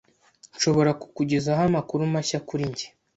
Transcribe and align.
Nshobora 0.55 0.91
kukugezaho 1.01 1.61
amakuru 1.69 2.01
mashya 2.13 2.39
kuri 2.47 2.63
njye? 2.71 2.87